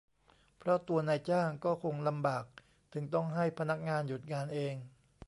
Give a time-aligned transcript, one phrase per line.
[0.57, 2.45] เพราะตัวนายจ้างก็คงลำบาก
[2.93, 4.75] ถึงต้องให้พนักงานหยุดงานเอง